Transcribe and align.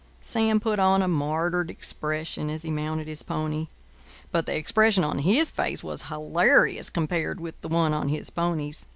Sam 0.19 0.59
put 0.59 0.79
on 0.79 1.03
a 1.03 1.07
martyred 1.07 1.69
expression 1.69 2.49
as 2.49 2.63
he 2.63 2.71
mounted 2.71 3.05
his 3.07 3.21
pony. 3.21 3.67
But 4.31 4.47
the 4.47 4.55
expression 4.57 5.03
on 5.03 5.19
his 5.19 5.51
face 5.51 5.83
was 5.83 6.01
hilarious 6.09 6.89
compared 6.89 7.39
with 7.39 7.61
the 7.61 7.67
one 7.69 7.93
on 7.93 8.09
his 8.09 8.31
pony's. 8.31 8.87